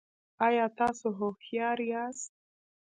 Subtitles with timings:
[0.47, 2.31] ایا تاسو هوښیار یاست؟